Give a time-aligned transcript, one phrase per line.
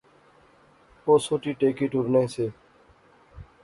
[1.03, 2.45] اوہ سوٹی ٹیکی ٹُرنے سے